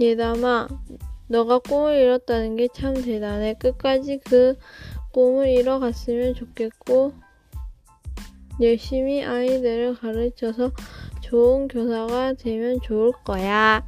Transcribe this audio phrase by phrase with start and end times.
[0.00, 0.68] 예담아,
[1.28, 3.54] 너가 꿈을 이뤘다는 게 참 대단해.
[3.54, 4.56] 끝까지 그
[5.12, 7.12] 꿈을 이뤄갔으면 좋겠고,
[8.60, 10.72] 열심히 아이들을 가르쳐서
[11.22, 13.86] 좋은 교사가 되면 좋을 거야.